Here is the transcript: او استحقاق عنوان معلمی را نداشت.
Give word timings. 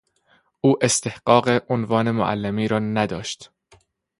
او 0.65 0.79
استحقاق 0.83 1.71
عنوان 1.71 2.11
معلمی 2.11 2.67
را 2.67 2.79
نداشت. 2.79 3.51